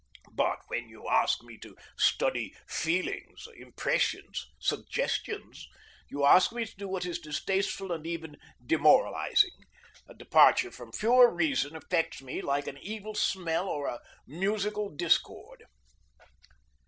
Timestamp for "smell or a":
13.13-13.99